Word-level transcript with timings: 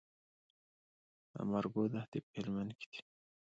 د 1.31 1.33
مارګو 1.49 1.83
دښتې 1.93 2.19
په 2.25 2.29
هلمند 2.37 2.71
کې 2.79 2.87
دي 2.91 3.01